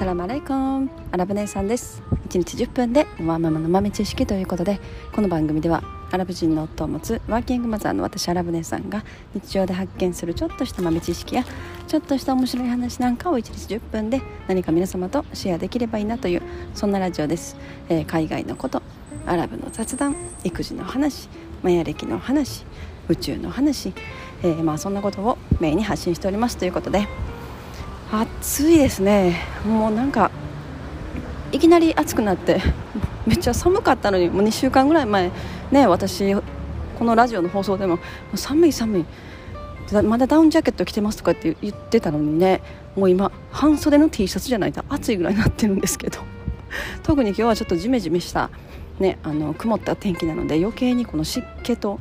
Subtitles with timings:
[0.00, 2.02] サラマレイコンアラブ姉さんです。
[2.30, 4.80] 1日10分でワーママの豆知識ということで
[5.12, 11.44] この番組ではアラブ人の夫を持つワーキングマザーの私アラブ姉さんが日常で発見するちょっとした豆知識や
[11.86, 16.42] ちょっとした面白い話なんかを1日10分で何か皆様とシェアできればいいなという
[16.74, 17.58] そんなラジオです、
[17.90, 18.82] えー、海外のこと
[19.26, 21.28] アラブの雑談育児の話
[21.62, 22.64] マヤ歴の話
[23.10, 23.92] 宇宙の話、
[24.42, 27.06] えー、まあそんなことをメインに発信しておりますということで
[28.12, 29.40] 暑いですね。
[29.64, 30.30] もうなんか
[31.52, 32.60] いきなり暑くなって
[33.26, 35.30] めっちゃ寒かったのにもう2週間ぐらい前
[35.70, 37.98] ね私このラジオの放送でも
[38.34, 39.04] 寒い寒い。
[40.04, 42.62] まだダウンジャケット着てますとかって言ってたのにね
[42.94, 46.18] もう今半袖の T シャツじゃないと暑いぐらいになってるんですけど。
[47.02, 48.50] 特に今日はちょっとジメジメした、
[48.98, 51.98] ね、あの曇った天気なので余計にこの湿気と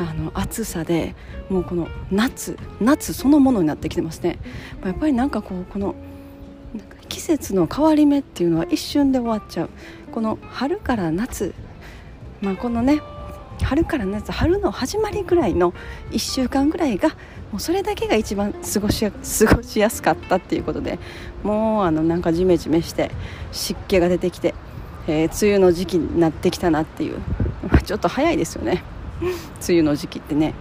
[0.00, 1.14] あの暑さで
[1.50, 4.38] もうこの夏夏そのものになってきてますね。
[4.82, 5.94] やっぱりなんかこうこの
[7.08, 9.70] 季節の変わり目っていうのは一瞬で終わっちゃう。
[10.10, 11.54] この春から夏
[12.40, 13.02] まあこのね
[13.62, 15.74] 春から夏春の始まりぐらいの
[16.12, 17.10] 1週間ぐらいが
[17.52, 20.98] もうそれだけが一番過ごし過ごしやすかったっていうことで
[21.42, 23.10] もうあのなんかジメジメして
[23.52, 24.54] 湿気が出てきて、
[25.06, 27.18] えー、梅雨の時期になってきたなっていう。
[27.70, 28.82] まちょっと早いですよね。
[29.20, 29.30] 梅
[29.68, 30.54] 雨の時期ってね。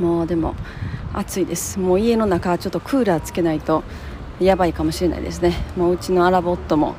[0.00, 0.54] もうでも
[1.12, 1.78] 暑いです。
[1.78, 3.84] もう家の中ちょっとクーラーつけないと
[4.40, 5.54] やばいかもしれないですね。
[5.76, 6.96] もううちのアラボットも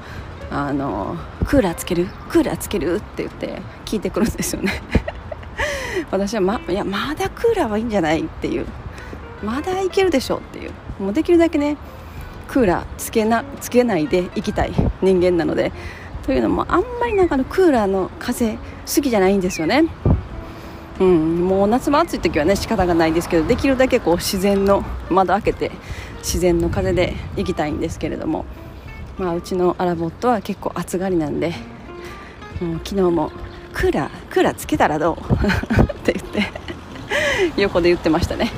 [0.51, 2.07] あのクーラーつける？
[2.29, 2.95] クーラーつける？
[2.95, 4.81] って言って聞いてくるんですよね。
[6.11, 8.65] 私は、ま、いやまだクーラーはいいんじゃないっていう。
[9.43, 10.71] まだいけるでしょっていう。
[10.99, 11.77] もうできるだけね
[12.47, 15.71] クーラーつけなつけないでいきたい人間なので。
[16.25, 19.85] というのもあんまりなんかのクーラーの風好きじゃないんですよね。
[20.99, 25.71] うん、もう夏も暑い時はね仕方がないですけどできるだけこう自然の窓開けて
[26.19, 28.45] 自然の風で行きたいんですけれども、
[29.17, 31.53] まあ、うちのアラボットは結構暑がりなんで
[32.61, 33.31] もう昨日も
[33.73, 35.15] クーラークーラーつけたらどう？
[35.83, 36.43] って言って
[37.57, 38.51] 横で言ってましたね。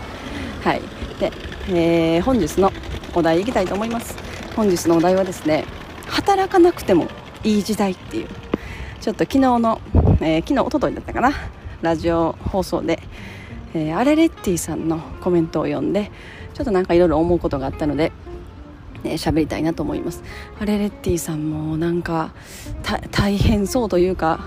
[0.63, 0.81] はい。
[1.19, 1.31] で、
[1.69, 2.71] えー、本日の
[3.15, 4.15] お題いきたいと思います。
[4.55, 5.65] 本日のお題はですね
[6.07, 7.07] 働かなくても
[7.43, 8.27] いい時代っていう
[9.01, 9.81] ちょっと昨日の、
[10.21, 11.31] えー、昨日おとといだったかな。
[11.81, 12.99] ラジオ放送で、
[13.73, 16.11] えー、アレレッティさんのコメントを読んで
[16.53, 18.11] ちょっとなんかいろいろ思うことがあったので
[19.03, 20.23] えー、喋りたいなと思います。
[20.59, 22.31] アレレッティさんもなんか
[23.11, 24.39] 大変そうというか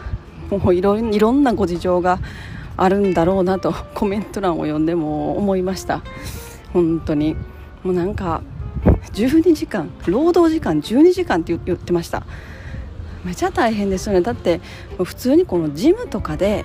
[0.50, 2.19] もういろいろんなご事情が
[2.76, 6.02] あるんだろうなとコメント欄を読んでも思いました。
[6.72, 7.36] 本当に。
[7.82, 8.42] もうなんか
[9.14, 12.24] 12時間労働時間12時間って言ってました。
[13.24, 14.20] めちゃ大変ですよね。
[14.20, 14.60] だって
[15.02, 16.64] 普通にこのジムとかで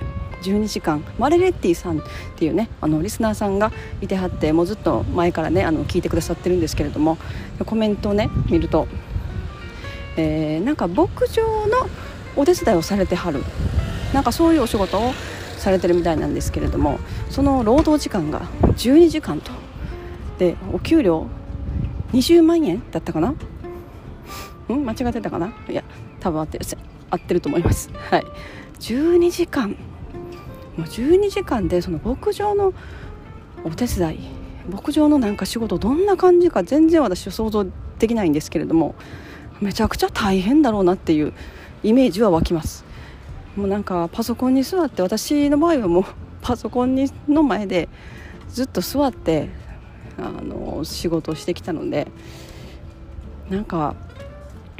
[0.52, 1.04] 12時間。
[1.18, 2.02] マレレッティさんっ
[2.36, 7.18] ていうねあのリスナーさんがいてはってもうずっと前からねあの聞いてくださってるんですけれども
[7.64, 8.86] コメントをね見ると、
[10.16, 11.88] えー、なんか牧場の
[12.36, 13.42] お手伝いをされてはる。
[14.12, 15.12] なんかそういうお仕事を
[15.58, 18.42] されてるみたいなんですけれどもその労働時間が
[18.76, 19.50] 12時間と。
[20.38, 21.26] でお給料
[22.12, 23.30] 20万円だったかな？
[23.30, 23.36] ん？
[24.84, 25.52] 間違ってたかな？
[25.68, 25.82] いや
[26.20, 26.60] 多分合って
[27.10, 27.90] 合ってると思います。
[28.10, 28.24] はい。
[28.80, 29.76] 12時間。
[30.76, 32.72] もう12時間でその牧場の
[33.64, 34.18] お手伝い
[34.70, 37.66] 牧場のなんか仕事どんな感じか全然私想像
[37.98, 38.94] できないんですけれども
[39.60, 41.32] めちゃくちゃ大変だろうなっていう
[41.82, 42.84] イメージは湧きます。
[43.56, 46.04] もうなんかパソコンに座って私の場合はもう
[46.42, 47.88] パソコンにの前で
[48.50, 49.48] ずっと座って
[50.18, 52.06] あの仕事をしてきたので
[53.48, 53.94] なんか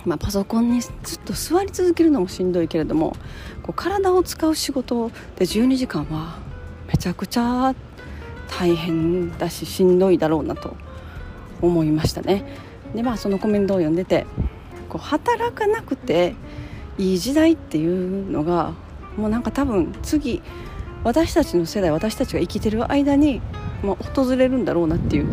[0.07, 0.93] まあ、パソコンにずっ
[1.25, 3.17] と座り続けるのもしんどいけれども
[3.63, 6.39] こう体を使う仕事で12時間は
[6.87, 7.75] めちゃくちゃ
[8.49, 10.77] 大変だししんどいだろうなと
[11.61, 12.45] 思いましたね。
[12.95, 14.27] でまあそのコメントを読んでて
[14.89, 16.35] こう働かなくて
[16.99, 18.73] いい時代っていうのが
[19.17, 20.41] もうなんか多分次
[21.03, 23.41] 私たちの世代私たちが生きてる間に、
[23.83, 25.27] まあ、訪れるんだろうなっていう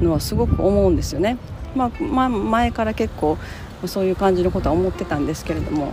[0.00, 1.38] のはすごく思うんですよね。
[1.74, 1.90] ま
[2.26, 3.36] あ、前から結構
[3.88, 5.92] そういう感じのことは思ってたんですけれども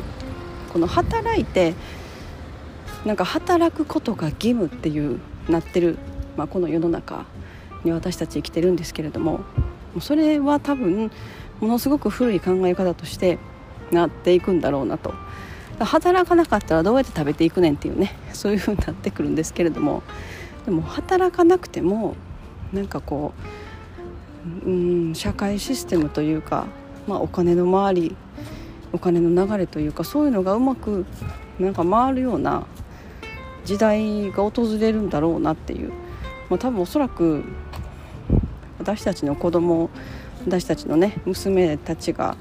[0.72, 1.74] この働いて
[3.06, 5.98] なんか働くことが義務っていうなってる、
[6.38, 7.26] まあ、この世の中
[7.84, 9.42] に私たち生きてるんですけれども
[10.00, 11.12] それは多分
[11.60, 13.40] ものすごく古い考え方として
[13.92, 15.14] なっていくんだろうなと。
[15.86, 20.04] 働かなかったらどうやって食べていくねんっていうねそういう風になってくるんですけれども
[20.66, 22.16] でも働かなくても
[22.72, 23.34] なんかこ
[24.66, 26.68] ううん社会システムというか
[27.08, 28.16] まあ、お金の回り
[28.94, 31.06] お金の流れというかそういうのがうまく
[31.60, 32.66] なんか回るような
[33.66, 35.90] 時代が訪れるんだろうなっていう、
[36.50, 37.44] まあ、多分おそらく
[38.80, 39.90] 私たちの子供
[40.46, 42.36] 私たちのね娘たちが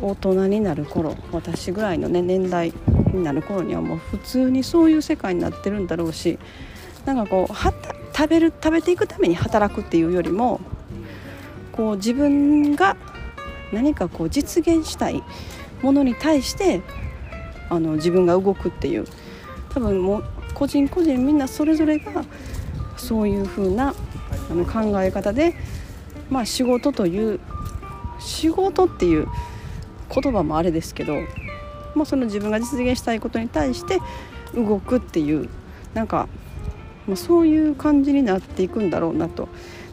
[0.00, 2.72] 大人になる頃私ぐらいのね年代
[3.12, 6.38] になる頃にはもう普通にそういう世界になってるんだろうし
[7.04, 10.60] なんかこうはた食べる食べていくために働くっていうよりも
[11.72, 12.96] こう自分が
[13.72, 15.22] 何かこう実現したい
[15.82, 16.82] ものに対して
[17.68, 19.06] あの自分が動くっていう。
[19.72, 20.24] 多分もう
[20.54, 22.24] 個人個人みんなそれぞれが
[22.96, 23.94] そういう風な
[24.50, 25.54] あの考え方で、
[26.30, 27.40] まあ、仕事という
[28.20, 29.26] 仕事っていう
[30.14, 31.20] 言葉もあれですけど、
[31.94, 33.98] まあ、その自分が実現したいことに対して
[34.54, 35.48] 動くっていう
[35.94, 36.28] なんか、
[37.06, 39.48] まあ、そういう感じになっていくんだろうなと。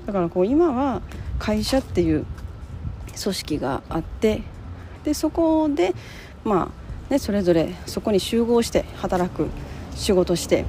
[0.06, 1.02] だからこう今は
[1.38, 2.26] 会社っていう
[3.21, 4.42] 組織があって
[5.04, 5.94] でそこで
[6.44, 6.71] ま
[7.10, 9.48] あねそれぞれそこに集合して働く
[9.95, 10.66] 仕事して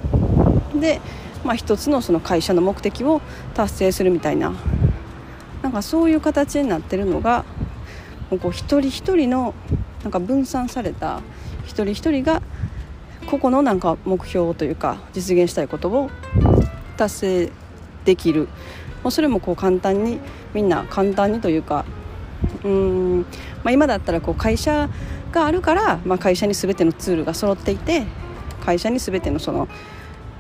[0.75, 1.00] で、
[1.44, 3.20] まあ、一つのその会社の目的を
[3.55, 4.52] 達成するみたいな
[5.62, 7.44] なんかそういう形になってるのが
[8.31, 9.55] こう一人一人の
[10.02, 11.20] なんか分散された
[11.64, 12.43] 一人一人が
[13.26, 16.11] 個々のなんか目標というか実現したいことを
[16.97, 17.52] 達成
[18.05, 18.49] できる。
[19.02, 20.19] もうそれもこう簡単に
[20.52, 21.85] みんな簡単にというか
[22.64, 23.20] うん、
[23.62, 24.88] まあ、今だったらこう会社
[25.32, 28.04] があるから、まあ、会社に全てのツールが揃っていて
[28.64, 29.69] 会社に全てのその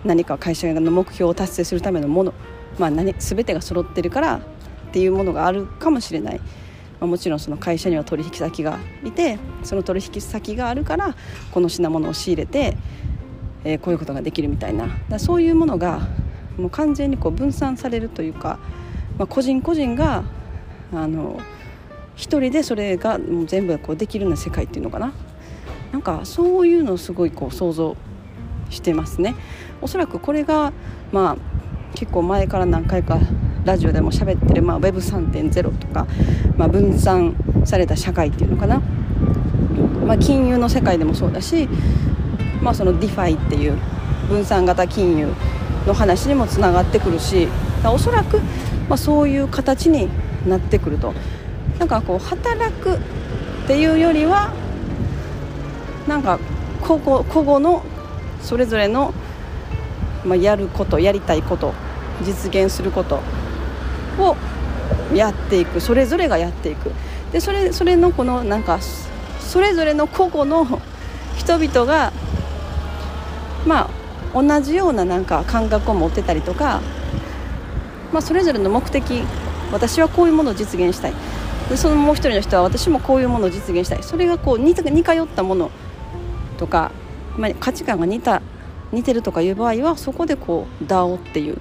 [0.04, 2.34] 何か会社の目標を達成するためのもの、
[2.78, 4.40] まあ何、全てが揃ってるからっ
[4.92, 6.40] ていうものがあるかもしれない、
[7.00, 11.14] もちろんその会社には取引先がいてその取引先があるから
[11.50, 12.76] この品物を仕入れて、
[13.64, 14.88] えー、こういうことができるみたいな。
[15.08, 16.08] だそういうものが
[16.58, 18.58] もう完全にこう分散されるというか、
[19.18, 20.24] まあ、個人個人が
[20.92, 21.40] あの
[22.20, 25.14] 一人でそれがもう全部こうできるような世界っていうのかな。
[25.90, 27.96] なんかそういうのをすごいこう想像
[28.68, 29.34] してますね。
[29.80, 30.74] おそらくこれが
[31.12, 31.36] まあ
[31.94, 33.18] 結構前から何回か
[33.64, 36.06] ラジオでも喋ってる、まあ、Web3.0 とか、
[36.58, 37.34] まあ、分散
[37.64, 38.80] された社会っていうのかな、
[40.06, 41.68] まあ、金融の世界でもそうだし、
[42.62, 43.78] まあ、その DeFi っていう
[44.28, 45.32] 分散型金融
[45.86, 47.48] の話にもつながってくるし
[47.84, 48.38] おそらく、
[48.88, 50.08] まあ、そういう形に
[50.46, 51.14] なってくると。
[51.80, 52.98] なんかこう働くっ
[53.66, 54.52] ていうよりは
[56.06, 56.38] なんか
[56.82, 57.82] 個々個々の
[58.42, 59.14] それぞれの、
[60.24, 61.72] まあ、やることやりたいこと
[62.22, 63.22] 実現すること
[64.18, 64.36] を
[65.14, 65.80] やっていく。
[65.80, 66.92] それぞれがやっていく。
[67.32, 68.78] でそれそれのこのなんか
[69.40, 70.82] それぞれの個々の
[71.38, 72.12] 人々が
[73.66, 73.88] ま
[74.34, 76.82] あ同じようななんか感覚を持ってたりとか、
[78.12, 79.22] まあ、それぞれの目的
[79.72, 81.14] 私はこういうものを実現したい。
[81.70, 84.02] でそのもう一人の人は私もこういうものを実現したい。
[84.02, 85.70] それがこう似通ったもの
[86.58, 86.90] とか、
[87.38, 88.42] ま、価値観が似た
[88.90, 91.54] 似てるとかいう場合はそこでこう DAO っていう、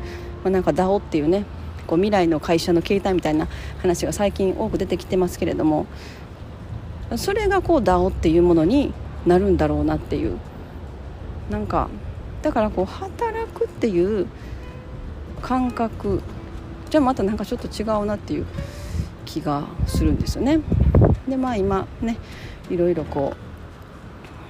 [0.44, 1.46] まあ、なんか DAO っていうね
[1.86, 3.48] こう未来の会社の形態みたいな
[3.82, 5.86] 話が最近多く出てきてますけれども
[7.16, 8.94] それがこう DAO っていうものに
[9.28, 10.40] なるんだろうなっていう。
[11.50, 11.90] なんか
[12.42, 14.28] だからこう働くっていう
[15.42, 16.22] 感覚。
[16.90, 18.46] じゃあまたなんかちょっと違うなっていう。
[19.30, 20.60] 気がするんですよね。
[21.28, 22.18] でまあ今ね
[22.70, 23.36] いろいろこ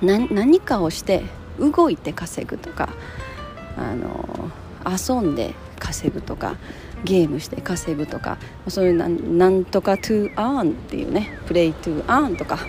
[0.01, 1.23] う何かをして
[1.59, 2.89] 動いて稼ぐとか
[3.77, 4.49] あの
[4.85, 6.55] 遊んで稼ぐとか
[7.03, 8.37] ゲームして稼ぐとか
[8.69, 12.59] そういうなんなんとか to earn っていうねプレイ to earn とか、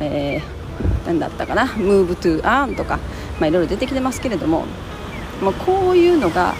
[0.00, 2.98] えー、何だったかな move to earn とか、
[3.40, 4.66] まあ、いろいろ出てきてますけれども、
[5.42, 6.54] まあ、こういうのが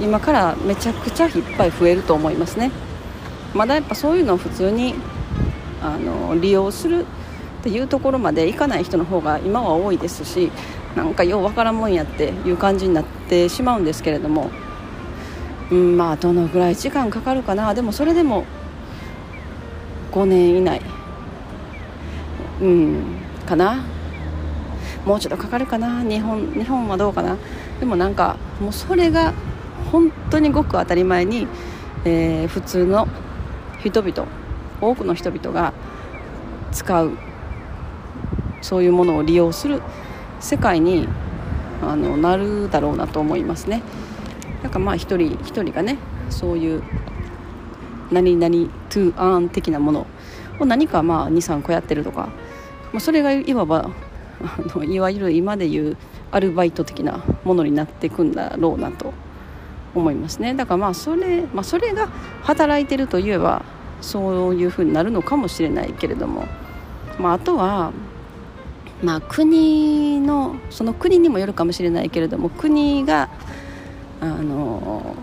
[0.00, 2.70] 今からめちゃくちゃいっぱい増えると思いますね
[3.56, 4.94] まだやっぱそういうのを普通に
[5.82, 7.06] あの利用する
[7.60, 10.52] っていうところまでいかない人の方が今は多いですし
[10.94, 14.50] なんかようわからんもんやっていう感じになってしまうんですけれども、
[15.70, 17.74] うん、まあどのぐらい時間かかるかな。
[17.74, 18.44] でもそれでも
[20.12, 20.80] 5年以内。
[22.60, 23.04] うん
[23.46, 23.84] かな。
[25.04, 26.02] もうちょっとかかるかな。
[26.02, 27.36] 日本日本はどうかな。
[27.78, 29.34] でもなんかもうそれが
[29.92, 31.46] 本当にごく当たり前に、
[32.04, 33.06] えー、普通の
[33.80, 34.26] 人々
[34.80, 35.72] 多くの人々が
[36.72, 37.12] 使う
[38.62, 39.80] そういうものを利用する
[40.40, 41.08] 世界に
[41.82, 43.82] あのなるだろうなと思いますね。
[44.62, 45.98] なんかまあ一人一人がね
[46.30, 46.82] そういう
[48.10, 48.54] 何々
[48.88, 50.06] to earn 的なもの
[50.58, 52.28] を何かまあ23個やってるとか、
[52.92, 53.90] まあ、それがいわば
[54.42, 55.96] あのいわゆる今でいう
[56.30, 59.12] アルバイト的なものになっていくんだろうなと
[60.00, 60.54] 思いますね。
[60.54, 62.08] だからまあそれ,、まあ、それが
[62.42, 63.62] 働いてるといえば
[64.00, 66.44] そういうふうになるのかもしれないけれども、
[67.18, 67.92] まあ、あとは
[69.02, 73.28] まあ、国のその国にもよるかもしれないけれども国が
[74.22, 75.14] あの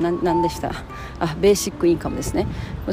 [0.00, 0.70] 何でした？
[1.18, 2.46] あベーシックインカムですね。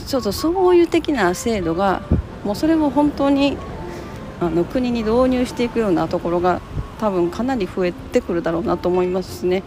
[0.04, 2.02] ちょっとそういう的な制度が
[2.44, 3.58] もうそれを本当に
[4.40, 6.62] あの国に導入していくようなところが
[7.00, 9.62] 多分かなり増えてくるだろうなと思いますね、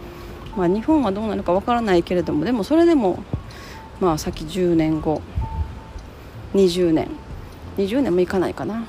[0.55, 3.23] まあ、日本はどうなのかわからないけれどもでもそれでも
[3.99, 5.21] まあ先10年後
[6.53, 7.09] 20年
[7.77, 8.85] 20年もいかないかな。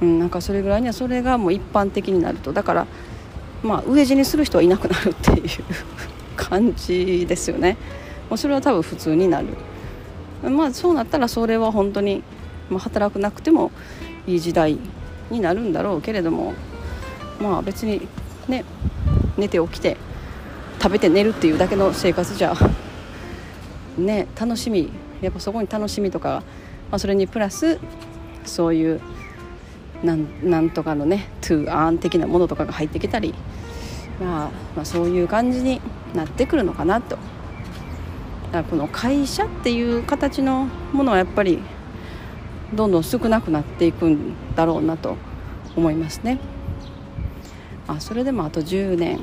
[0.00, 2.52] うん、なんかそれぐらいにはそれがもう一般的になると。
[2.52, 2.86] だから
[3.62, 5.48] まあ飢え死にする人はいなくなるっていう
[6.36, 7.76] 感じですよね。
[8.30, 9.48] もうそれは多分普通になる。
[10.50, 12.22] まあそうなったらそれは本当に、
[12.70, 13.70] まあ、働くなくても
[14.26, 14.78] いい時代
[15.30, 16.54] になるんだろうけれども
[17.40, 18.06] まあ別に
[18.48, 18.64] ね
[19.38, 19.96] 寝て起きて
[20.84, 22.54] 食べて寝るっていうだけの生活じゃ
[23.96, 24.90] ね楽しみ。
[25.22, 26.42] やっぱそこに楽しみとか、
[26.90, 27.78] まあ、それにプラス
[28.44, 29.00] そういう
[30.02, 33.34] なんなんとかのねトゥーアーン的なものとかが入ってきたり、
[34.20, 35.80] まあ、まあそういう感じに
[36.14, 37.16] なってくるのかなと。
[37.16, 41.60] だからこの会社っていう形のものはやっぱり
[42.74, 45.16] どんどん少なくなっていくんだろうなと
[45.76, 46.38] 思いますね。
[47.88, 49.20] あそれでもあと10年。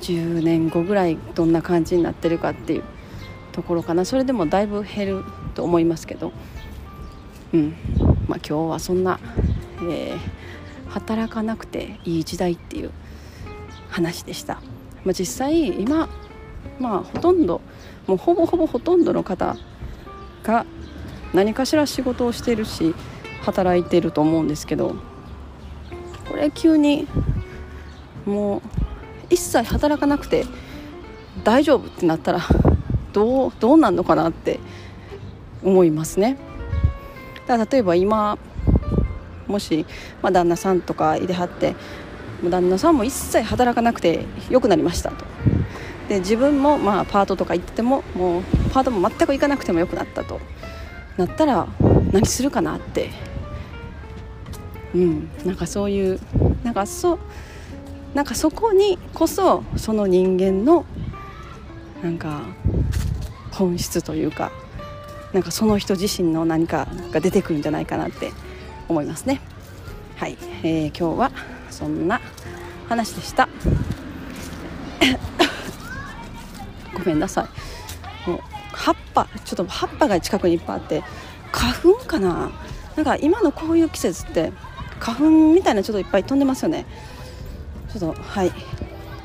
[0.00, 2.82] 10年後ぐらいどんな感じになってるかっていう
[3.52, 4.04] ところかな。
[4.04, 6.32] それでもだいぶ減ると思いますけど。
[7.52, 7.74] うん。
[8.28, 9.18] まあ今日はそんな
[9.82, 12.90] えー、働かなくていい時代っていう
[13.88, 14.54] 話でした、
[15.04, 16.08] まあ、実際今
[16.78, 17.60] まあほとんど
[18.06, 19.56] もうほぼほぼほとんどの方
[20.42, 20.66] が
[21.32, 22.94] 何かしら仕事をしてるし
[23.42, 24.96] 働いてると思うんですけど
[26.28, 27.06] これ急に
[28.26, 28.62] もう
[29.30, 30.44] 一切働かなくて
[31.44, 32.40] 大丈夫ってなったら
[33.12, 34.60] どうどうなんのかなって
[35.62, 36.36] 思いますね。
[37.46, 38.38] だから例えば今
[39.46, 39.86] もし、
[40.22, 41.74] まあ、旦那さんとかいではって
[42.48, 45.24] 旦那さんも一切働かなくて良くなりましたと。
[46.08, 50.40] で自分もまあパートとか行っててももうパートも全く行かなくても良くなったと。
[51.16, 51.68] なったら
[52.12, 53.10] 何するかなって。
[54.94, 55.30] うん。
[55.44, 56.20] なんかそういう
[56.64, 57.18] なんかそう
[58.14, 60.84] なんかそこにこそその人間の
[62.02, 62.42] なんか
[63.52, 64.50] 本質というか
[65.32, 68.32] なんかその人自身の何かが出てくるんじゃないかなって
[68.88, 69.40] 思いますね。
[70.16, 71.30] はい、えー、今日は
[71.70, 72.20] そんな
[72.88, 73.48] 話でした。
[76.92, 77.48] ごめんなさ
[78.26, 78.28] い。
[78.28, 78.40] もう
[78.72, 81.04] 葉っぱちょっと葉っぱが近くにいっぱいあって
[81.52, 82.50] 花粉かな？
[82.96, 84.52] なんか今のこういう季節って
[84.98, 86.86] 花粉みたいなちょっといっぱい飛んでますよね。
[87.92, 88.52] ちょっとはい。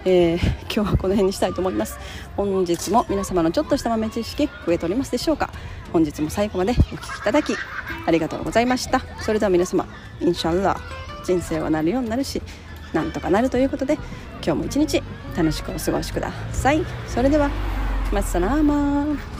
[0.08, 0.38] えー、
[0.72, 1.98] 今日はこの辺にしたいと思います。
[2.38, 5.50] 本日も皆様のちょっとした豆知識増えておりますでしょうか。
[5.92, 7.56] 本日も最後までお聴きいただき
[8.06, 9.02] ありがとうございました。
[9.22, 9.88] それでは皆様
[10.22, 10.80] インシャッラ
[11.26, 12.42] 人生はなるようになるし
[12.94, 13.96] なんとかなるということで
[14.46, 15.02] 今日も一日
[15.36, 16.86] 楽しくお過ごしください。
[17.08, 17.50] それでは
[18.12, 19.35] マッサラーマー